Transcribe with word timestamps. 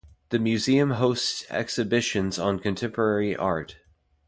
The 0.29 0.39
museum 0.39 0.93
hosts 0.97 1.45
exhibitions 1.51 2.39
on 2.39 2.57
contemporary 2.57 3.35
art. 3.35 3.77